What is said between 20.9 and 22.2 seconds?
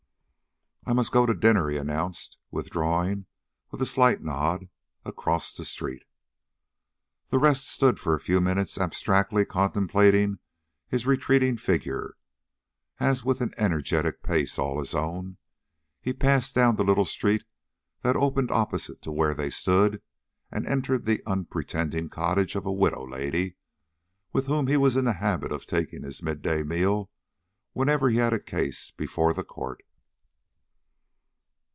the unpretending